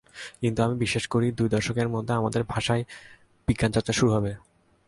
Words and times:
কিন্তু 0.41 0.59
আমি 0.63 0.75
বিশ্বাস 0.77 1.05
করি 1.07 1.27
দুই 1.31 1.49
দশকের 1.49 1.87
মধ্যে 1.89 2.13
আমাদের 2.13 2.41
ভাষায় 2.43 2.83
বিজ্ঞানচর্চা 3.47 3.93
শুরু 3.93 4.11
হবে। 4.13 4.31